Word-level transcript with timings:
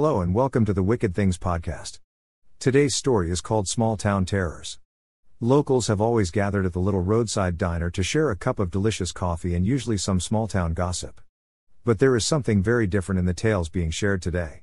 Hello 0.00 0.20
and 0.20 0.32
welcome 0.32 0.64
to 0.64 0.72
the 0.72 0.84
Wicked 0.84 1.12
Things 1.12 1.36
podcast. 1.36 1.98
Today's 2.60 2.94
story 2.94 3.32
is 3.32 3.40
called 3.40 3.66
Small 3.66 3.96
Town 3.96 4.24
Terrors. 4.24 4.78
Locals 5.40 5.88
have 5.88 6.00
always 6.00 6.30
gathered 6.30 6.64
at 6.64 6.72
the 6.72 6.78
little 6.78 7.00
roadside 7.00 7.58
diner 7.58 7.90
to 7.90 8.04
share 8.04 8.30
a 8.30 8.36
cup 8.36 8.60
of 8.60 8.70
delicious 8.70 9.10
coffee 9.10 9.56
and 9.56 9.66
usually 9.66 9.96
some 9.96 10.20
small 10.20 10.46
town 10.46 10.72
gossip. 10.72 11.20
But 11.84 11.98
there 11.98 12.14
is 12.14 12.24
something 12.24 12.62
very 12.62 12.86
different 12.86 13.18
in 13.18 13.24
the 13.24 13.34
tales 13.34 13.68
being 13.68 13.90
shared 13.90 14.22
today. 14.22 14.62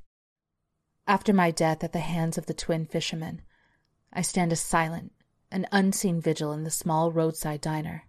After 1.05 1.33
my 1.33 1.51
death 1.51 1.83
at 1.83 1.91
the 1.91 1.99
hands 1.99 2.37
of 2.37 2.45
the 2.45 2.53
twin 2.53 2.85
fishermen, 2.85 3.41
I 4.13 4.21
stand 4.21 4.53
a 4.53 4.55
silent, 4.55 5.11
an 5.51 5.67
unseen 5.69 6.21
vigil 6.21 6.53
in 6.53 6.63
the 6.63 6.71
small 6.71 7.11
roadside 7.11 7.59
diner. 7.59 8.05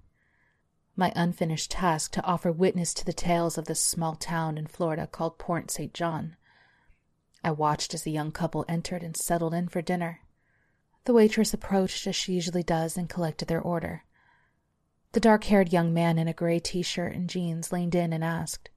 My 0.95 1.13
unfinished 1.17 1.73
task 1.73 2.13
to 2.13 2.25
offer 2.25 2.53
witness 2.53 2.95
to 2.95 3.05
the 3.05 3.13
tales 3.13 3.59
of 3.59 3.65
this 3.65 3.81
small 3.81 4.15
town 4.15 4.57
in 4.57 4.69
Florida 4.69 5.09
called 5.09 5.41
Port 5.41 5.73
St. 5.73 5.93
John 5.93 6.37
I 7.47 7.53
watched 7.53 7.95
as 7.95 8.03
the 8.03 8.11
young 8.11 8.33
couple 8.33 8.65
entered 8.67 9.05
and 9.05 9.17
settled 9.17 9.55
in 9.55 9.69
for 9.69 9.81
dinner. 9.81 10.21
The 11.05 11.13
waitress 11.13 11.55
approached 11.55 12.05
as 12.09 12.17
she 12.17 12.33
usually 12.33 12.65
does 12.65 12.97
and 12.97 13.09
collected 13.09 13.47
their 13.47 13.61
order. 13.61 14.03
The 15.13 15.21
dark 15.21 15.45
haired 15.45 15.73
young 15.73 15.95
man 15.95 16.19
in 16.19 16.27
a 16.27 16.33
gray 16.33 16.59
t 16.59 16.83
shirt 16.83 17.15
and 17.15 17.31
jeans 17.31 17.71
leaned 17.71 17.95
in 17.95 18.13
and 18.13 18.25
asked, 18.25 18.69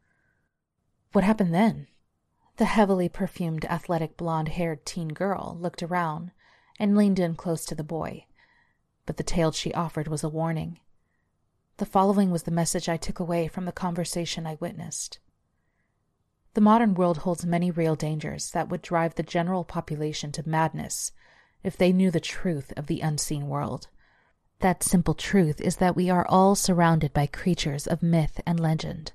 What 1.13 1.23
happened 1.23 1.51
then? 1.51 1.87
The 2.57 2.65
heavily 2.65 3.09
perfumed, 3.09 3.65
athletic, 3.65 4.15
blonde 4.15 4.49
haired 4.49 4.85
teen 4.85 5.07
girl 5.07 5.57
looked 5.59 5.81
around 5.81 6.29
and 6.77 6.95
leaned 6.95 7.17
in 7.17 7.33
close 7.33 7.65
to 7.65 7.75
the 7.75 7.83
boy, 7.83 8.27
but 9.07 9.17
the 9.17 9.23
tale 9.23 9.51
she 9.51 9.73
offered 9.73 10.07
was 10.07 10.23
a 10.23 10.29
warning. 10.29 10.79
The 11.77 11.87
following 11.87 12.29
was 12.29 12.43
the 12.43 12.51
message 12.51 12.87
I 12.87 12.97
took 12.97 13.19
away 13.19 13.47
from 13.47 13.65
the 13.65 13.71
conversation 13.71 14.45
I 14.45 14.59
witnessed. 14.59 15.17
The 16.55 16.61
modern 16.61 16.95
world 16.95 17.19
holds 17.19 17.45
many 17.45 17.69
real 17.69 17.95
dangers 17.95 18.51
that 18.51 18.69
would 18.69 18.81
drive 18.81 19.15
the 19.15 19.23
general 19.23 19.63
population 19.63 20.31
to 20.33 20.49
madness 20.49 21.11
if 21.63 21.77
they 21.77 21.93
knew 21.93 22.09
the 22.09 22.19
truth 22.19 22.73
of 22.75 22.87
the 22.87 23.01
unseen 23.01 23.47
world. 23.47 23.87
That 24.59 24.83
simple 24.83 25.13
truth 25.13 25.61
is 25.61 25.77
that 25.77 25.95
we 25.95 26.09
are 26.09 26.27
all 26.27 26.55
surrounded 26.55 27.13
by 27.13 27.27
creatures 27.27 27.87
of 27.87 28.03
myth 28.03 28.41
and 28.45 28.59
legend, 28.59 29.13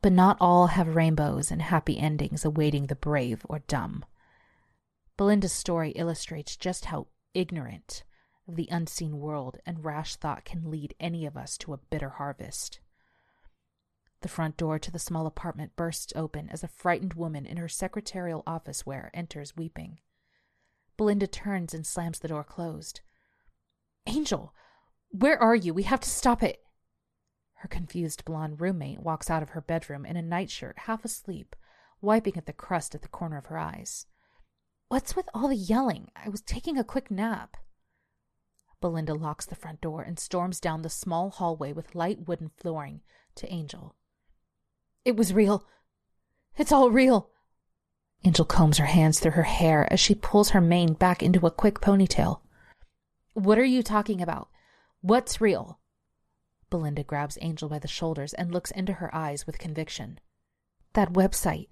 but 0.00 0.12
not 0.12 0.36
all 0.40 0.68
have 0.68 0.96
rainbows 0.96 1.50
and 1.50 1.60
happy 1.60 1.98
endings 1.98 2.44
awaiting 2.44 2.86
the 2.86 2.94
brave 2.94 3.44
or 3.48 3.60
dumb. 3.60 4.04
Belinda's 5.16 5.52
story 5.52 5.90
illustrates 5.90 6.56
just 6.56 6.86
how 6.86 7.08
ignorant 7.34 8.04
of 8.48 8.56
the 8.56 8.68
unseen 8.70 9.18
world 9.18 9.58
and 9.66 9.84
rash 9.84 10.16
thought 10.16 10.44
can 10.44 10.70
lead 10.70 10.94
any 11.00 11.26
of 11.26 11.36
us 11.36 11.58
to 11.58 11.72
a 11.72 11.78
bitter 11.78 12.10
harvest. 12.10 12.80
The 14.24 14.28
front 14.28 14.56
door 14.56 14.78
to 14.78 14.90
the 14.90 14.98
small 14.98 15.26
apartment 15.26 15.76
bursts 15.76 16.14
open 16.16 16.48
as 16.48 16.64
a 16.64 16.68
frightened 16.68 17.12
woman 17.12 17.44
in 17.44 17.58
her 17.58 17.68
secretarial 17.68 18.42
office 18.46 18.86
wear 18.86 19.10
enters 19.12 19.54
weeping. 19.54 19.98
Belinda 20.96 21.26
turns 21.26 21.74
and 21.74 21.86
slams 21.86 22.20
the 22.20 22.28
door 22.28 22.42
closed. 22.42 23.02
Angel, 24.06 24.54
where 25.10 25.38
are 25.38 25.54
you? 25.54 25.74
We 25.74 25.82
have 25.82 26.00
to 26.00 26.08
stop 26.08 26.42
it. 26.42 26.64
Her 27.56 27.68
confused 27.68 28.24
blonde 28.24 28.62
roommate 28.62 29.00
walks 29.00 29.28
out 29.28 29.42
of 29.42 29.50
her 29.50 29.60
bedroom 29.60 30.06
in 30.06 30.16
a 30.16 30.22
nightshirt, 30.22 30.78
half 30.78 31.04
asleep, 31.04 31.54
wiping 32.00 32.38
at 32.38 32.46
the 32.46 32.54
crust 32.54 32.94
at 32.94 33.02
the 33.02 33.08
corner 33.08 33.36
of 33.36 33.46
her 33.46 33.58
eyes. 33.58 34.06
What's 34.88 35.14
with 35.14 35.28
all 35.34 35.48
the 35.48 35.54
yelling? 35.54 36.08
I 36.16 36.30
was 36.30 36.40
taking 36.40 36.78
a 36.78 36.82
quick 36.82 37.10
nap. 37.10 37.58
Belinda 38.80 39.12
locks 39.12 39.44
the 39.44 39.54
front 39.54 39.82
door 39.82 40.00
and 40.00 40.18
storms 40.18 40.60
down 40.60 40.80
the 40.80 40.88
small 40.88 41.28
hallway 41.28 41.74
with 41.74 41.94
light 41.94 42.26
wooden 42.26 42.48
flooring 42.56 43.02
to 43.34 43.52
Angel. 43.52 43.94
It 45.04 45.16
was 45.16 45.34
real. 45.34 45.64
It's 46.56 46.72
all 46.72 46.90
real. 46.90 47.30
Angel 48.24 48.44
combs 48.44 48.78
her 48.78 48.86
hands 48.86 49.20
through 49.20 49.32
her 49.32 49.42
hair 49.42 49.86
as 49.92 50.00
she 50.00 50.14
pulls 50.14 50.50
her 50.50 50.60
mane 50.60 50.94
back 50.94 51.22
into 51.22 51.46
a 51.46 51.50
quick 51.50 51.80
ponytail. 51.80 52.40
What 53.34 53.58
are 53.58 53.64
you 53.64 53.82
talking 53.82 54.22
about? 54.22 54.48
What's 55.02 55.40
real? 55.40 55.78
Belinda 56.70 57.04
grabs 57.04 57.36
Angel 57.42 57.68
by 57.68 57.78
the 57.78 57.88
shoulders 57.88 58.32
and 58.32 58.50
looks 58.50 58.70
into 58.70 58.94
her 58.94 59.14
eyes 59.14 59.46
with 59.46 59.58
conviction. 59.58 60.18
That 60.94 61.12
website. 61.12 61.68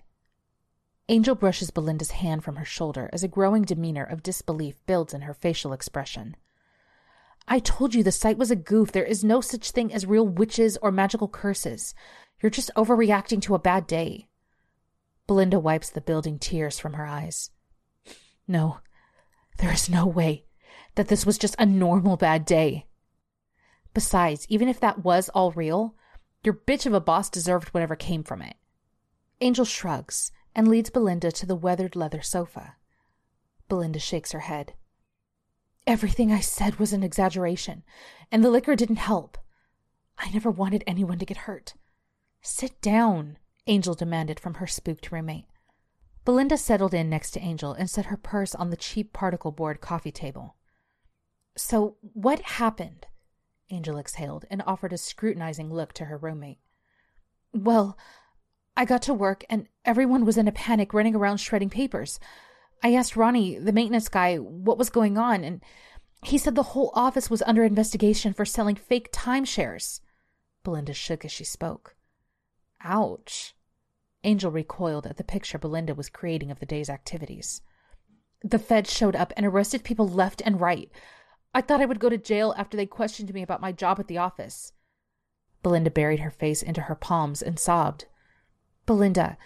Angel 1.08 1.34
brushes 1.34 1.70
Belinda's 1.70 2.10
hand 2.12 2.44
from 2.44 2.56
her 2.56 2.64
shoulder 2.64 3.08
as 3.12 3.24
a 3.24 3.28
growing 3.28 3.62
demeanor 3.62 4.04
of 4.04 4.22
disbelief 4.22 4.84
builds 4.86 5.14
in 5.14 5.22
her 5.22 5.34
facial 5.34 5.72
expression. 5.72 6.36
I 7.48 7.58
told 7.58 7.94
you 7.94 8.02
the 8.02 8.12
site 8.12 8.38
was 8.38 8.50
a 8.50 8.56
goof. 8.56 8.92
There 8.92 9.04
is 9.04 9.24
no 9.24 9.40
such 9.40 9.70
thing 9.70 9.92
as 9.92 10.06
real 10.06 10.26
witches 10.26 10.76
or 10.80 10.92
magical 10.92 11.28
curses. 11.28 11.94
You're 12.42 12.50
just 12.50 12.72
overreacting 12.76 13.40
to 13.42 13.54
a 13.54 13.60
bad 13.60 13.86
day. 13.86 14.28
Belinda 15.28 15.60
wipes 15.60 15.90
the 15.90 16.00
building 16.00 16.40
tears 16.40 16.78
from 16.78 16.94
her 16.94 17.06
eyes. 17.06 17.50
No, 18.48 18.80
there 19.58 19.72
is 19.72 19.88
no 19.88 20.06
way 20.06 20.46
that 20.96 21.06
this 21.06 21.24
was 21.24 21.38
just 21.38 21.54
a 21.58 21.64
normal 21.64 22.16
bad 22.16 22.44
day. 22.44 22.86
Besides, 23.94 24.46
even 24.48 24.68
if 24.68 24.80
that 24.80 25.04
was 25.04 25.28
all 25.28 25.52
real, 25.52 25.94
your 26.42 26.54
bitch 26.54 26.84
of 26.84 26.92
a 26.92 27.00
boss 27.00 27.30
deserved 27.30 27.68
whatever 27.68 27.94
came 27.94 28.24
from 28.24 28.42
it. 28.42 28.56
Angel 29.40 29.64
shrugs 29.64 30.32
and 30.54 30.66
leads 30.66 30.90
Belinda 30.90 31.30
to 31.32 31.46
the 31.46 31.54
weathered 31.54 31.94
leather 31.94 32.22
sofa. 32.22 32.74
Belinda 33.68 34.00
shakes 34.00 34.32
her 34.32 34.40
head. 34.40 34.74
Everything 35.86 36.32
I 36.32 36.40
said 36.40 36.78
was 36.78 36.92
an 36.92 37.02
exaggeration, 37.02 37.84
and 38.30 38.44
the 38.44 38.50
liquor 38.50 38.74
didn't 38.74 38.96
help. 38.96 39.38
I 40.18 40.30
never 40.30 40.50
wanted 40.50 40.82
anyone 40.86 41.18
to 41.18 41.26
get 41.26 41.38
hurt. 41.38 41.74
Sit 42.42 42.80
down, 42.80 43.38
Angel 43.68 43.94
demanded 43.94 44.40
from 44.40 44.54
her 44.54 44.66
spooked 44.66 45.12
roommate. 45.12 45.46
Belinda 46.24 46.56
settled 46.56 46.92
in 46.92 47.08
next 47.08 47.30
to 47.32 47.40
Angel 47.40 47.72
and 47.72 47.88
set 47.88 48.06
her 48.06 48.16
purse 48.16 48.54
on 48.54 48.70
the 48.70 48.76
cheap 48.76 49.12
particle 49.12 49.52
board 49.52 49.80
coffee 49.80 50.10
table. 50.10 50.56
So, 51.56 51.96
what 52.00 52.40
happened? 52.42 53.06
Angel 53.70 53.96
exhaled 53.96 54.44
and 54.50 54.62
offered 54.66 54.92
a 54.92 54.98
scrutinizing 54.98 55.72
look 55.72 55.92
to 55.94 56.06
her 56.06 56.18
roommate. 56.18 56.58
Well, 57.52 57.96
I 58.76 58.84
got 58.86 59.02
to 59.02 59.14
work 59.14 59.44
and 59.48 59.68
everyone 59.84 60.24
was 60.24 60.36
in 60.36 60.48
a 60.48 60.52
panic 60.52 60.92
running 60.92 61.14
around 61.14 61.38
shredding 61.38 61.70
papers. 61.70 62.18
I 62.82 62.94
asked 62.94 63.16
Ronnie, 63.16 63.58
the 63.58 63.72
maintenance 63.72 64.08
guy, 64.08 64.36
what 64.36 64.78
was 64.78 64.90
going 64.90 65.16
on, 65.16 65.44
and 65.44 65.62
he 66.24 66.38
said 66.38 66.54
the 66.56 66.62
whole 66.62 66.90
office 66.94 67.30
was 67.30 67.42
under 67.42 67.62
investigation 67.62 68.32
for 68.32 68.44
selling 68.44 68.76
fake 68.76 69.12
timeshares. 69.12 70.00
Belinda 70.64 70.92
shook 70.92 71.24
as 71.24 71.30
she 71.30 71.44
spoke. 71.44 71.94
Ouch. 72.84 73.54
Angel 74.24 74.50
recoiled 74.50 75.06
at 75.06 75.16
the 75.16 75.24
picture 75.24 75.58
Belinda 75.58 75.94
was 75.94 76.08
creating 76.08 76.50
of 76.50 76.60
the 76.60 76.66
day's 76.66 76.88
activities. 76.90 77.62
The 78.42 78.58
feds 78.58 78.92
showed 78.92 79.16
up 79.16 79.32
and 79.36 79.46
arrested 79.46 79.84
people 79.84 80.08
left 80.08 80.42
and 80.44 80.60
right. 80.60 80.90
I 81.54 81.60
thought 81.60 81.80
I 81.80 81.86
would 81.86 82.00
go 82.00 82.08
to 82.08 82.18
jail 82.18 82.54
after 82.56 82.76
they 82.76 82.86
questioned 82.86 83.32
me 83.32 83.42
about 83.42 83.60
my 83.60 83.72
job 83.72 84.00
at 84.00 84.08
the 84.08 84.18
office. 84.18 84.72
Belinda 85.62 85.90
buried 85.90 86.20
her 86.20 86.30
face 86.30 86.62
into 86.62 86.82
her 86.82 86.94
palms 86.94 87.42
and 87.42 87.58
sobbed. 87.58 88.06
Belinda, 88.84 89.36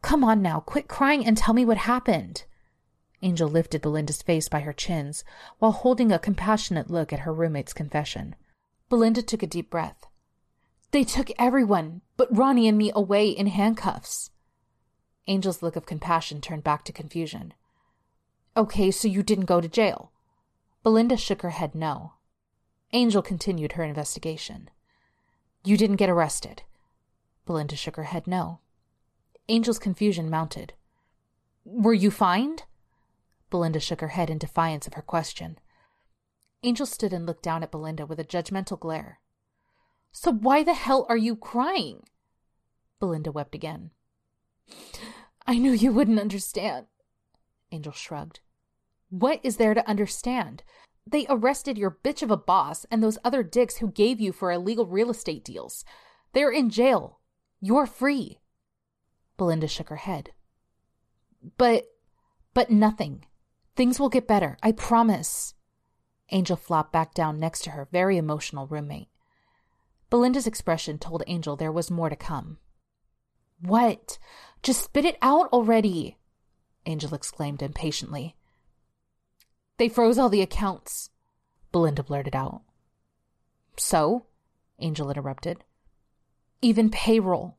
come 0.00 0.24
on 0.24 0.40
now, 0.40 0.60
quit 0.60 0.88
crying 0.88 1.26
and 1.26 1.36
tell 1.36 1.54
me 1.54 1.64
what 1.64 1.78
happened. 1.78 2.44
Angel 3.20 3.48
lifted 3.48 3.82
Belinda's 3.82 4.22
face 4.22 4.48
by 4.48 4.60
her 4.60 4.72
chins 4.72 5.24
while 5.58 5.72
holding 5.72 6.12
a 6.12 6.18
compassionate 6.18 6.90
look 6.90 7.12
at 7.12 7.20
her 7.20 7.34
roommate's 7.34 7.74
confession. 7.74 8.34
Belinda 8.88 9.22
took 9.22 9.42
a 9.42 9.46
deep 9.46 9.68
breath. 9.70 10.06
They 10.90 11.04
took 11.04 11.30
everyone 11.38 12.00
but 12.16 12.36
Ronnie 12.36 12.68
and 12.68 12.76
me 12.76 12.90
away 12.94 13.28
in 13.28 13.46
handcuffs. 13.46 14.30
Angel's 15.26 15.62
look 15.62 15.76
of 15.76 15.86
compassion 15.86 16.40
turned 16.40 16.64
back 16.64 16.84
to 16.84 16.92
confusion. 16.92 17.54
Okay, 18.56 18.90
so 18.90 19.06
you 19.06 19.22
didn't 19.22 19.44
go 19.44 19.60
to 19.60 19.68
jail? 19.68 20.10
Belinda 20.82 21.16
shook 21.16 21.42
her 21.42 21.50
head 21.50 21.74
no. 21.74 22.14
Angel 22.92 23.22
continued 23.22 23.72
her 23.72 23.84
investigation. 23.84 24.68
You 25.64 25.76
didn't 25.76 25.96
get 25.96 26.10
arrested? 26.10 26.62
Belinda 27.46 27.76
shook 27.76 27.96
her 27.96 28.04
head 28.04 28.26
no. 28.26 28.60
Angel's 29.48 29.78
confusion 29.78 30.28
mounted. 30.28 30.72
Were 31.64 31.94
you 31.94 32.10
fined? 32.10 32.64
Belinda 33.50 33.78
shook 33.80 34.00
her 34.00 34.08
head 34.08 34.28
in 34.30 34.38
defiance 34.38 34.86
of 34.86 34.94
her 34.94 35.02
question. 35.02 35.58
Angel 36.62 36.86
stood 36.86 37.12
and 37.12 37.26
looked 37.26 37.42
down 37.42 37.62
at 37.62 37.70
Belinda 37.70 38.06
with 38.06 38.18
a 38.18 38.24
judgmental 38.24 38.80
glare. 38.80 39.20
So 40.12 40.32
why 40.32 40.62
the 40.62 40.74
hell 40.74 41.06
are 41.08 41.16
you 41.16 41.36
crying? 41.36 42.02
Belinda 43.00 43.30
wept 43.30 43.54
again. 43.54 43.90
I 45.46 45.58
knew 45.58 45.72
you 45.72 45.92
wouldn't 45.92 46.20
understand. 46.20 46.86
Angel 47.70 47.92
shrugged. 47.92 48.40
What 49.10 49.40
is 49.42 49.56
there 49.56 49.74
to 49.74 49.88
understand? 49.88 50.62
They 51.06 51.26
arrested 51.28 51.78
your 51.78 51.98
bitch 52.04 52.22
of 52.22 52.30
a 52.30 52.36
boss 52.36 52.84
and 52.90 53.02
those 53.02 53.18
other 53.24 53.42
dicks 53.42 53.78
who 53.78 53.90
gave 53.90 54.20
you 54.20 54.32
for 54.32 54.52
illegal 54.52 54.86
real 54.86 55.10
estate 55.10 55.44
deals. 55.44 55.84
They're 56.32 56.50
in 56.50 56.68
jail. 56.68 57.20
You're 57.60 57.86
free. 57.86 58.40
Belinda 59.38 59.68
shook 59.68 59.88
her 59.88 59.96
head. 59.96 60.32
But, 61.56 61.84
but 62.52 62.70
nothing. 62.70 63.24
Things 63.76 63.98
will 63.98 64.08
get 64.08 64.26
better. 64.26 64.58
I 64.62 64.72
promise. 64.72 65.54
Angel 66.30 66.56
flopped 66.56 66.92
back 66.92 67.14
down 67.14 67.38
next 67.38 67.62
to 67.64 67.70
her 67.70 67.88
very 67.90 68.18
emotional 68.18 68.66
roommate. 68.66 69.08
Belinda's 70.10 70.46
expression 70.46 70.98
told 70.98 71.22
Angel 71.26 71.56
there 71.56 71.72
was 71.72 71.90
more 71.90 72.08
to 72.08 72.16
come. 72.16 72.58
What? 73.60 74.18
Just 74.62 74.84
spit 74.84 75.04
it 75.04 75.18
out 75.20 75.48
already. 75.52 76.16
Angel 76.86 77.14
exclaimed 77.14 77.62
impatiently. 77.62 78.36
They 79.76 79.88
froze 79.88 80.18
all 80.18 80.28
the 80.28 80.42
accounts, 80.42 81.10
Belinda 81.70 82.02
blurted 82.02 82.34
out. 82.34 82.62
So? 83.76 84.26
Angel 84.80 85.10
interrupted. 85.10 85.64
Even 86.62 86.90
payroll, 86.90 87.58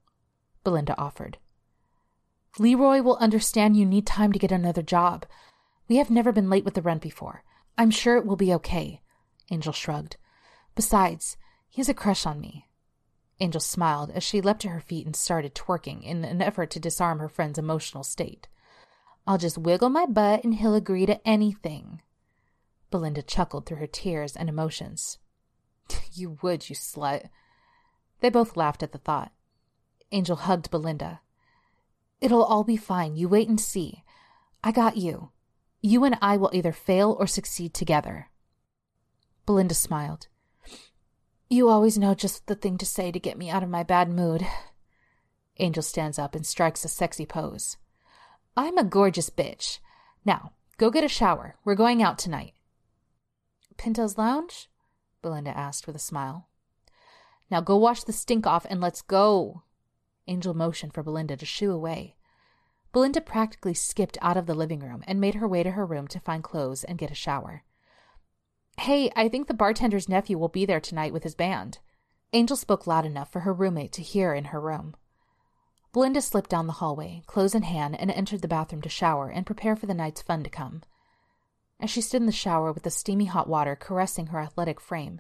Belinda 0.64 0.98
offered. 0.98 1.38
Leroy 2.58 3.02
will 3.02 3.18
understand 3.18 3.78
you 3.78 3.86
need 3.86 4.06
time 4.06 4.34
to 4.34 4.40
get 4.40 4.52
another 4.52 4.82
job. 4.82 5.26
We 5.88 5.98
have 5.98 6.10
never 6.10 6.32
been 6.32 6.50
late 6.50 6.66
with 6.66 6.74
the 6.74 6.82
rent 6.82 7.02
before. 7.02 7.44
I'm 7.78 7.92
sure 7.92 8.18
it 8.18 8.26
will 8.26 8.36
be 8.36 8.54
okay. 8.56 9.02
Angel 9.52 9.72
shrugged. 9.72 10.18
Besides, 10.76 11.38
he 11.80 11.82
has 11.82 11.88
a 11.88 11.94
crush 11.94 12.26
on 12.26 12.42
me. 12.42 12.68
Angel 13.40 13.62
smiled 13.62 14.12
as 14.12 14.22
she 14.22 14.42
leapt 14.42 14.64
to 14.64 14.68
her 14.68 14.82
feet 14.82 15.06
and 15.06 15.16
started 15.16 15.56
twerking 15.56 16.04
in 16.04 16.26
an 16.26 16.42
effort 16.42 16.70
to 16.72 16.78
disarm 16.78 17.20
her 17.20 17.30
friend's 17.30 17.58
emotional 17.58 18.04
state. 18.04 18.50
I'll 19.26 19.38
just 19.38 19.58
wiggle 19.58 19.88
my 19.88 20.06
butt 20.06 20.44
and 20.44 20.56
he'll 20.56 20.76
agree 20.76 21.06
to 21.06 21.26
anything. 21.26 22.02
Belinda 22.92 23.22
chuckled 23.22 23.66
through 23.66 23.78
her 23.78 23.88
tears 23.88 24.36
and 24.36 24.50
emotions. 24.50 25.20
you 26.12 26.38
would, 26.42 26.70
you 26.70 26.76
slut. 26.76 27.30
They 28.20 28.30
both 28.30 28.58
laughed 28.58 28.84
at 28.84 28.92
the 28.92 28.98
thought. 28.98 29.32
Angel 30.12 30.36
hugged 30.36 30.70
Belinda. 30.70 31.22
It'll 32.20 32.44
all 32.44 32.66
be 32.66 32.76
fine. 32.76 33.16
You 33.16 33.30
wait 33.30 33.48
and 33.48 33.58
see. 33.58 34.04
I 34.62 34.74
got 34.74 34.98
you. 34.98 35.32
You 35.82 36.04
and 36.04 36.18
I 36.22 36.36
will 36.36 36.52
either 36.52 36.74
fail 36.74 37.16
or 37.18 37.26
succeed 37.26 37.74
together. 37.74 38.32
Belinda 39.46 39.76
smiled. 39.76 40.28
You 41.52 41.68
always 41.68 41.98
know 41.98 42.14
just 42.14 42.46
the 42.46 42.54
thing 42.54 42.78
to 42.78 42.86
say 42.86 43.12
to 43.12 43.20
get 43.20 43.36
me 43.36 43.50
out 43.50 43.64
of 43.64 43.70
my 43.70 43.82
bad 43.82 44.08
mood. 44.08 44.46
Angel 45.58 45.82
stands 45.82 46.20
up 46.20 46.36
and 46.36 46.46
strikes 46.46 46.86
a 46.86 46.88
sexy 46.88 47.26
pose. 47.26 47.78
I'm 48.56 48.78
a 48.78 48.84
gorgeous 48.84 49.32
bitch. 49.32 49.80
Now, 50.24 50.52
go 50.78 50.92
get 50.92 51.04
a 51.04 51.08
shower. 51.08 51.56
We're 51.66 51.74
going 51.74 52.04
out 52.04 52.20
tonight. 52.20 52.54
Pinto's 53.78 54.16
Lounge? 54.16 54.70
Belinda 55.24 55.58
asked 55.58 55.88
with 55.88 55.96
a 55.96 56.00
smile. 56.00 56.50
Now 57.50 57.62
go 57.62 57.78
wash 57.78 58.04
the 58.04 58.14
stink 58.14 58.46
off 58.46 58.68
and 58.70 58.80
let's 58.80 59.02
go. 59.02 59.64
Angel 60.28 60.54
motioned 60.54 60.94
for 60.94 61.02
Belinda 61.02 61.36
to 61.36 61.48
shoo 61.48 61.72
away. 61.72 62.16
Belinda 62.94 63.22
practically 63.22 63.74
skipped 63.74 64.20
out 64.22 64.38
of 64.38 64.46
the 64.46 64.54
living 64.54 64.82
room 64.82 65.04
and 65.08 65.20
made 65.20 65.36
her 65.36 65.48
way 65.48 65.64
to 65.64 65.72
her 65.72 65.86
room 65.86 66.08
to 66.10 66.20
find 66.20 66.44
clothes 66.44 66.84
and 66.84 67.00
get 67.00 67.10
a 67.10 67.16
shower. 67.16 67.64
Hey, 68.80 69.12
I 69.14 69.28
think 69.28 69.48
the 69.48 69.54
bartender's 69.54 70.08
nephew 70.08 70.38
will 70.38 70.48
be 70.48 70.66
there 70.66 70.80
tonight 70.80 71.12
with 71.12 71.24
his 71.24 71.36
band. 71.36 71.80
Angel 72.32 72.56
spoke 72.56 72.88
loud 72.88 73.06
enough 73.06 73.30
for 73.30 73.42
her 73.42 73.52
roommate 73.52 73.92
to 73.92 74.02
hear 74.02 74.34
in 74.34 74.46
her 74.46 74.62
room. 74.62 74.96
Belinda 75.92 76.22
slipped 76.22 76.50
down 76.50 76.66
the 76.66 76.74
hallway, 76.74 77.22
clothes 77.28 77.54
in 77.54 77.64
hand, 77.64 78.00
and 78.00 78.10
entered 78.10 78.42
the 78.42 78.48
bathroom 78.48 78.82
to 78.84 78.88
shower 78.88 79.28
and 79.28 79.46
prepare 79.46 79.76
for 79.76 79.86
the 79.86 79.94
night's 79.94 80.22
fun 80.22 80.46
to 80.46 80.50
come. 80.50 80.84
As 81.78 81.90
she 81.90 82.00
stood 82.00 82.22
in 82.22 82.26
the 82.26 82.32
shower 82.32 82.72
with 82.72 82.84
the 82.84 82.90
steamy 82.90 83.26
hot 83.26 83.50
water 83.50 83.76
caressing 83.76 84.28
her 84.28 84.40
athletic 84.40 84.80
frame, 84.80 85.20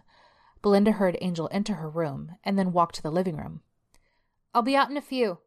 Belinda 0.61 0.93
heard 0.93 1.17
Angel 1.19 1.49
enter 1.51 1.73
her 1.75 1.89
room 1.89 2.37
and 2.45 2.57
then 2.57 2.71
walk 2.71 2.93
to 2.93 3.03
the 3.03 3.11
living 3.11 3.35
room. 3.35 3.59
I'll 4.53 4.61
be 4.61 4.77
out 4.77 4.89
in 4.89 4.95
a 4.95 5.01
few. 5.01 5.39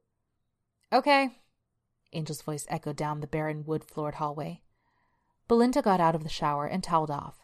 Okay. 0.93 1.31
Angel's 2.13 2.43
voice 2.43 2.67
echoed 2.69 2.97
down 2.97 3.21
the 3.21 3.27
barren 3.27 3.65
wood 3.65 3.83
floored 3.83 4.17
hallway. 4.17 4.61
Belinda 5.49 5.81
got 5.81 5.99
out 6.01 6.15
of 6.15 6.25
the 6.25 6.29
shower 6.29 6.67
and 6.67 6.85
toweled 6.85 7.11
off. 7.11 7.42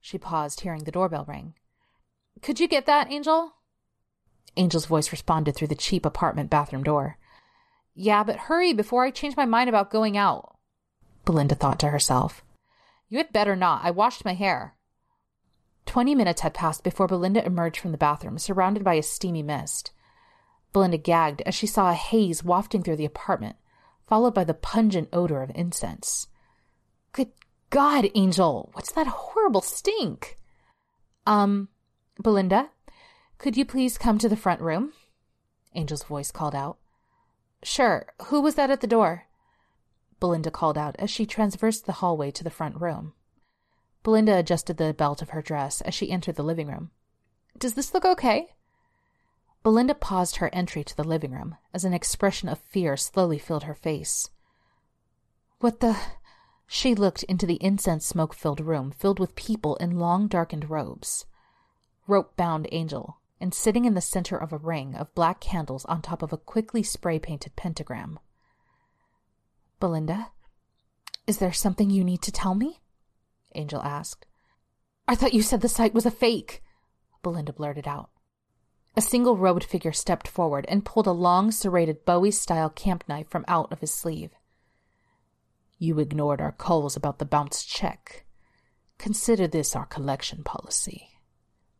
She 0.00 0.18
paused, 0.18 0.60
hearing 0.60 0.84
the 0.84 0.90
doorbell 0.90 1.24
ring. 1.26 1.54
Could 2.42 2.58
you 2.58 2.66
get 2.68 2.86
that, 2.86 3.10
Angel? 3.10 3.52
Angel's 4.56 4.86
voice 4.86 5.12
responded 5.12 5.54
through 5.54 5.68
the 5.68 5.74
cheap 5.74 6.04
apartment 6.04 6.50
bathroom 6.50 6.82
door. 6.82 7.18
Yeah, 7.94 8.24
but 8.24 8.36
hurry 8.36 8.72
before 8.72 9.04
I 9.04 9.10
change 9.10 9.36
my 9.36 9.44
mind 9.44 9.68
about 9.68 9.90
going 9.90 10.16
out, 10.16 10.56
Belinda 11.24 11.54
thought 11.54 11.78
to 11.80 11.88
herself. 11.88 12.42
You 13.08 13.18
had 13.18 13.32
better 13.32 13.54
not. 13.56 13.84
I 13.84 13.90
washed 13.90 14.24
my 14.24 14.34
hair. 14.34 14.74
Twenty 15.86 16.14
minutes 16.14 16.42
had 16.42 16.54
passed 16.54 16.84
before 16.84 17.06
Belinda 17.06 17.44
emerged 17.44 17.80
from 17.80 17.92
the 17.92 17.98
bathroom, 17.98 18.38
surrounded 18.38 18.84
by 18.84 18.94
a 18.94 19.02
steamy 19.02 19.42
mist. 19.42 19.90
Belinda 20.72 20.98
gagged 20.98 21.42
as 21.42 21.54
she 21.54 21.66
saw 21.66 21.90
a 21.90 21.94
haze 21.94 22.44
wafting 22.44 22.82
through 22.82 22.96
the 22.96 23.04
apartment, 23.04 23.56
followed 24.06 24.34
by 24.34 24.44
the 24.44 24.54
pungent 24.54 25.08
odor 25.12 25.42
of 25.42 25.50
incense. 25.54 26.28
Good 27.12 27.32
God, 27.70 28.10
Angel, 28.16 28.70
what's 28.72 28.92
that 28.92 29.06
horrible 29.06 29.60
stink? 29.60 30.36
Um, 31.26 31.68
Belinda, 32.20 32.70
could 33.38 33.56
you 33.56 33.64
please 33.64 33.96
come 33.96 34.18
to 34.18 34.28
the 34.28 34.36
front 34.36 34.60
room? 34.60 34.92
Angel's 35.74 36.02
voice 36.02 36.32
called 36.32 36.54
out. 36.54 36.78
Sure. 37.62 38.06
Who 38.26 38.40
was 38.40 38.56
that 38.56 38.70
at 38.70 38.80
the 38.80 38.86
door? 38.86 39.26
Belinda 40.18 40.50
called 40.50 40.76
out 40.76 40.96
as 40.98 41.10
she 41.10 41.24
transversed 41.24 41.86
the 41.86 41.92
hallway 41.92 42.30
to 42.32 42.44
the 42.44 42.50
front 42.50 42.80
room. 42.80 43.14
Belinda 44.02 44.36
adjusted 44.36 44.76
the 44.76 44.92
belt 44.92 45.22
of 45.22 45.30
her 45.30 45.42
dress 45.42 45.80
as 45.82 45.94
she 45.94 46.10
entered 46.10 46.34
the 46.34 46.42
living 46.42 46.66
room. 46.66 46.90
Does 47.56 47.74
this 47.74 47.94
look 47.94 48.04
okay? 48.04 48.48
Belinda 49.62 49.94
paused 49.94 50.36
her 50.36 50.50
entry 50.52 50.82
to 50.82 50.96
the 50.96 51.04
living 51.04 51.32
room 51.32 51.56
as 51.72 51.84
an 51.84 51.92
expression 51.92 52.48
of 52.48 52.58
fear 52.58 52.96
slowly 52.96 53.38
filled 53.38 53.64
her 53.64 53.74
face. 53.74 54.30
What 55.60 55.80
the? 55.80 55.96
She 56.72 56.94
looked 56.94 57.24
into 57.24 57.46
the 57.46 57.60
incense 57.60 58.06
smoke 58.06 58.32
filled 58.32 58.60
room 58.60 58.92
filled 58.92 59.18
with 59.18 59.34
people 59.34 59.74
in 59.78 59.98
long 59.98 60.28
darkened 60.28 60.70
robes. 60.70 61.26
Rope 62.06 62.36
bound 62.36 62.68
angel, 62.70 63.18
and 63.40 63.52
sitting 63.52 63.86
in 63.86 63.94
the 63.94 64.00
center 64.00 64.36
of 64.36 64.52
a 64.52 64.56
ring 64.56 64.94
of 64.94 65.12
black 65.16 65.40
candles 65.40 65.84
on 65.86 66.00
top 66.00 66.22
of 66.22 66.32
a 66.32 66.36
quickly 66.36 66.84
spray 66.84 67.18
painted 67.18 67.56
pentagram. 67.56 68.20
Belinda, 69.80 70.30
is 71.26 71.38
there 71.38 71.52
something 71.52 71.90
you 71.90 72.04
need 72.04 72.22
to 72.22 72.30
tell 72.30 72.54
me? 72.54 72.78
Angel 73.56 73.82
asked. 73.82 74.24
I 75.08 75.16
thought 75.16 75.34
you 75.34 75.42
said 75.42 75.62
the 75.62 75.68
site 75.68 75.92
was 75.92 76.06
a 76.06 76.10
fake, 76.10 76.62
Belinda 77.24 77.52
blurted 77.52 77.88
out. 77.88 78.10
A 78.96 79.02
single 79.02 79.36
robed 79.36 79.64
figure 79.64 79.92
stepped 79.92 80.28
forward 80.28 80.66
and 80.68 80.84
pulled 80.84 81.08
a 81.08 81.12
long, 81.12 81.50
serrated 81.50 82.04
Bowie 82.04 82.30
style 82.30 82.70
camp 82.70 83.02
knife 83.08 83.28
from 83.28 83.44
out 83.48 83.72
of 83.72 83.80
his 83.80 83.92
sleeve. 83.92 84.30
You 85.82 85.98
ignored 85.98 86.42
our 86.42 86.52
calls 86.52 86.94
about 86.94 87.18
the 87.20 87.24
bounced 87.24 87.66
check. 87.66 88.26
Consider 88.98 89.48
this 89.48 89.74
our 89.74 89.86
collection 89.86 90.44
policy. 90.44 91.08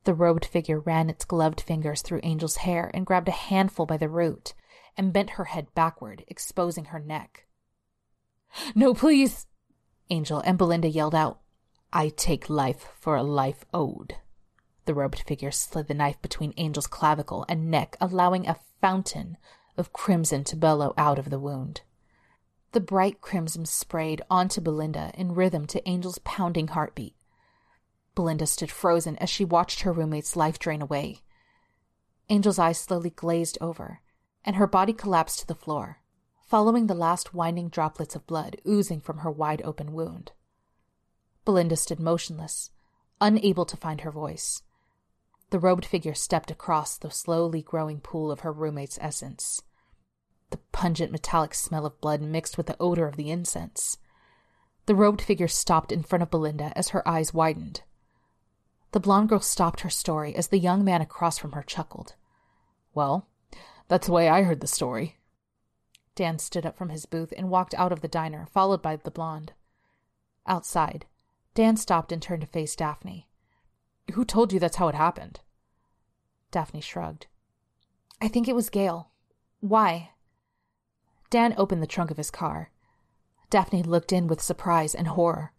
The 0.04 0.14
robed 0.14 0.46
figure 0.46 0.80
ran 0.80 1.10
its 1.10 1.26
gloved 1.26 1.60
fingers 1.60 2.00
through 2.00 2.20
Angel's 2.20 2.56
hair 2.56 2.90
and 2.94 3.04
grabbed 3.04 3.28
a 3.28 3.32
handful 3.32 3.84
by 3.84 3.98
the 3.98 4.08
root 4.08 4.54
and 4.96 5.12
bent 5.12 5.32
her 5.32 5.44
head 5.44 5.66
backward, 5.74 6.24
exposing 6.28 6.86
her 6.86 6.98
neck. 6.98 7.46
No, 8.74 8.94
please! 8.94 9.46
Angel 10.08 10.40
and 10.46 10.56
Belinda 10.56 10.88
yelled 10.88 11.14
out. 11.14 11.40
I 11.92 12.08
take 12.08 12.48
life 12.48 12.88
for 12.98 13.16
a 13.16 13.22
life 13.22 13.66
owed. 13.74 14.16
The 14.86 14.94
robed 14.94 15.24
figure 15.26 15.50
slid 15.50 15.88
the 15.88 15.94
knife 15.94 16.22
between 16.22 16.54
Angel's 16.56 16.86
clavicle 16.86 17.44
and 17.50 17.70
neck, 17.70 17.98
allowing 18.00 18.48
a 18.48 18.60
fountain 18.80 19.36
of 19.76 19.92
crimson 19.92 20.42
to 20.44 20.56
bellow 20.56 20.94
out 20.96 21.18
of 21.18 21.28
the 21.28 21.38
wound. 21.38 21.82
The 22.72 22.80
bright 22.80 23.20
crimson 23.20 23.66
sprayed 23.66 24.22
onto 24.30 24.60
Belinda 24.60 25.10
in 25.14 25.34
rhythm 25.34 25.66
to 25.68 25.88
Angel's 25.88 26.18
pounding 26.18 26.68
heartbeat. 26.68 27.16
Belinda 28.14 28.46
stood 28.46 28.70
frozen 28.70 29.16
as 29.16 29.28
she 29.28 29.44
watched 29.44 29.80
her 29.80 29.92
roommate's 29.92 30.36
life 30.36 30.58
drain 30.58 30.80
away. 30.80 31.22
Angel's 32.28 32.60
eyes 32.60 32.78
slowly 32.78 33.10
glazed 33.10 33.58
over, 33.60 34.00
and 34.44 34.54
her 34.54 34.68
body 34.68 34.92
collapsed 34.92 35.40
to 35.40 35.46
the 35.48 35.54
floor, 35.54 35.98
following 36.46 36.86
the 36.86 36.94
last 36.94 37.34
winding 37.34 37.70
droplets 37.70 38.14
of 38.14 38.26
blood 38.26 38.56
oozing 38.66 39.00
from 39.00 39.18
her 39.18 39.30
wide 39.30 39.62
open 39.62 39.92
wound. 39.92 40.30
Belinda 41.44 41.76
stood 41.76 41.98
motionless, 41.98 42.70
unable 43.20 43.64
to 43.64 43.76
find 43.76 44.02
her 44.02 44.12
voice. 44.12 44.62
The 45.50 45.58
robed 45.58 45.84
figure 45.84 46.14
stepped 46.14 46.52
across 46.52 46.96
the 46.96 47.10
slowly 47.10 47.62
growing 47.62 47.98
pool 48.00 48.30
of 48.30 48.40
her 48.40 48.52
roommate's 48.52 48.98
essence. 49.00 49.60
The 50.50 50.58
pungent 50.72 51.12
metallic 51.12 51.54
smell 51.54 51.86
of 51.86 52.00
blood 52.00 52.20
mixed 52.20 52.56
with 52.56 52.66
the 52.66 52.76
odor 52.80 53.06
of 53.06 53.16
the 53.16 53.30
incense. 53.30 53.98
The 54.86 54.94
robed 54.94 55.22
figure 55.22 55.48
stopped 55.48 55.92
in 55.92 56.02
front 56.02 56.22
of 56.22 56.30
Belinda 56.30 56.72
as 56.76 56.88
her 56.88 57.06
eyes 57.06 57.32
widened. 57.32 57.82
The 58.92 59.00
blonde 59.00 59.28
girl 59.28 59.40
stopped 59.40 59.80
her 59.80 59.90
story 59.90 60.34
as 60.34 60.48
the 60.48 60.58
young 60.58 60.84
man 60.84 61.00
across 61.00 61.38
from 61.38 61.52
her 61.52 61.62
chuckled. 61.62 62.14
Well, 62.92 63.28
that's 63.86 64.08
the 64.08 64.12
way 64.12 64.28
I 64.28 64.42
heard 64.42 64.60
the 64.60 64.66
story. 64.66 65.16
Dan 66.16 66.38
stood 66.38 66.66
up 66.66 66.76
from 66.76 66.88
his 66.88 67.06
booth 67.06 67.32
and 67.36 67.50
walked 67.50 67.74
out 67.74 67.92
of 67.92 68.00
the 68.00 68.08
diner, 68.08 68.46
followed 68.52 68.82
by 68.82 68.96
the 68.96 69.10
blonde. 69.10 69.52
Outside, 70.46 71.06
Dan 71.54 71.76
stopped 71.76 72.10
and 72.10 72.20
turned 72.20 72.40
to 72.40 72.46
face 72.46 72.74
Daphne. 72.74 73.28
Who 74.14 74.24
told 74.24 74.52
you 74.52 74.58
that's 74.58 74.76
how 74.76 74.88
it 74.88 74.94
happened? 74.96 75.40
Daphne 76.50 76.80
shrugged. 76.80 77.26
I 78.20 78.26
think 78.28 78.48
it 78.48 78.56
was 78.56 78.70
Gail. 78.70 79.10
Why? 79.60 80.10
Dan 81.30 81.54
opened 81.56 81.82
the 81.82 81.86
trunk 81.86 82.10
of 82.10 82.16
his 82.16 82.30
car. 82.30 82.70
Daphne 83.48 83.82
looked 83.82 84.12
in 84.12 84.26
with 84.26 84.42
surprise 84.42 84.94
and 84.94 85.08
horror. 85.08 85.52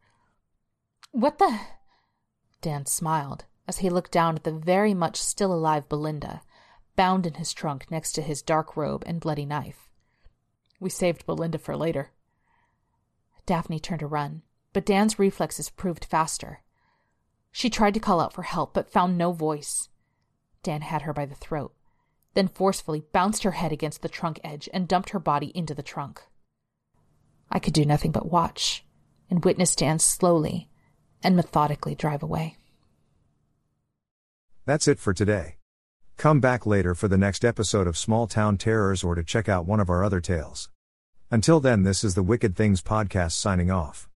What 1.12 1.40
the? 1.40 1.60
Dan 2.62 2.86
smiled 2.86 3.46
as 3.68 3.80
he 3.80 3.90
looked 3.90 4.12
down 4.12 4.36
at 4.36 4.44
the 4.44 4.52
very 4.52 4.94
much 4.94 5.22
still 5.22 5.54
alive 5.54 5.88
Belinda, 5.88 6.42
bound 6.96 7.26
in 7.26 7.36
his 7.36 7.54
trunk 7.54 7.90
next 7.90 8.12
to 8.14 8.22
his 8.22 8.42
dark 8.42 8.76
robe 8.76 9.04
and 9.06 9.20
bloody 9.22 9.46
knife. 9.46 9.90
We 10.80 10.90
saved 10.90 11.26
Belinda 11.26 11.58
for 11.58 11.78
later. 11.78 12.12
Daphne 13.46 13.80
turned 13.80 14.00
to 14.02 14.08
run, 14.08 14.42
but 14.74 14.86
Dan's 14.86 15.20
reflexes 15.20 15.70
proved 15.70 16.06
faster. 16.06 16.64
She 17.52 17.70
tried 17.70 17.94
to 17.94 18.00
call 18.00 18.20
out 18.20 18.34
for 18.34 18.44
help, 18.44 18.74
but 18.74 18.92
found 18.92 19.18
no 19.18 19.32
voice. 19.32 19.90
Dan 20.64 20.82
had 20.82 21.04
her 21.04 21.14
by 21.14 21.26
the 21.26 21.36
throat, 21.36 21.74
then 22.34 22.48
forcefully 22.48 23.04
bounced 23.12 23.44
her 23.44 23.52
head 23.52 23.72
against 23.72 24.02
the 24.02 24.10
trunk 24.10 24.40
edge 24.44 24.70
and 24.74 24.88
dumped 24.88 25.10
her 25.10 25.20
body 25.20 25.52
into 25.56 25.74
the 25.74 25.84
trunk. 25.84 26.22
I 27.50 27.60
could 27.60 27.74
do 27.74 27.86
nothing 27.86 28.12
but 28.12 28.32
watch 28.32 28.86
and 29.30 29.44
witness 29.44 29.76
Dan 29.76 30.00
slowly 30.00 30.70
and 31.24 31.36
methodically 31.36 31.96
drive 31.96 32.24
away. 32.24 32.58
That's 34.66 34.88
it 34.88 35.00
for 35.00 35.14
today. 35.14 35.58
Come 36.18 36.40
back 36.40 36.66
later 36.66 36.94
for 36.94 37.08
the 37.08 37.18
next 37.18 37.44
episode 37.44 37.88
of 37.88 37.98
Small 37.98 38.28
Town 38.28 38.58
Terrors 38.58 39.04
or 39.04 39.16
to 39.16 39.24
check 39.24 39.50
out 39.50 39.66
one 39.66 39.80
of 39.80 39.90
our 39.90 40.04
other 40.04 40.22
tales. 40.22 40.70
Until 41.32 41.60
then, 41.60 41.84
this 41.84 42.04
is 42.04 42.14
the 42.14 42.24
Wicked 42.24 42.56
Things 42.56 42.82
Podcast 42.82 43.32
signing 43.32 43.72
off. 43.72 44.11